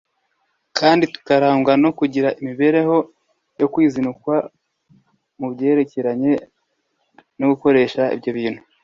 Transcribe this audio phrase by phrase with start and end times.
[0.77, 2.95] kandi tukarangwa no kugira imibereho
[3.59, 4.35] yo kwizinukwa
[5.39, 6.31] mu byerekeranye
[7.39, 8.61] no gukoresha ibyo bintu